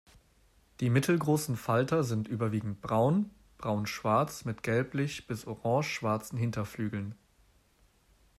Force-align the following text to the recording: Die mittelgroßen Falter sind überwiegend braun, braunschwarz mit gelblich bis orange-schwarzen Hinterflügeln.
Die 0.79 0.89
mittelgroßen 0.89 1.55
Falter 1.55 2.03
sind 2.03 2.27
überwiegend 2.27 2.81
braun, 2.81 3.29
braunschwarz 3.59 4.45
mit 4.45 4.63
gelblich 4.63 5.27
bis 5.27 5.45
orange-schwarzen 5.45 6.39
Hinterflügeln. 6.39 7.13